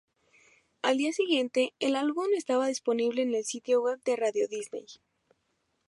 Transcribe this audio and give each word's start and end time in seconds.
Al 0.81 0.97
día 0.97 1.13
siguiente, 1.13 1.75
el 1.77 1.95
álbum 1.95 2.25
estaba 2.35 2.65
disponible 2.65 3.21
en 3.21 3.35
el 3.35 3.45
sitio 3.45 3.83
web 3.83 4.01
de 4.03 4.15
Radio 4.15 4.47
Disney. 4.47 4.87